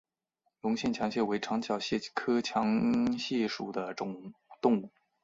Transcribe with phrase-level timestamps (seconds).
[0.61, 4.11] 隆线强蟹为长脚蟹科强蟹属的动
[4.81, 4.89] 物。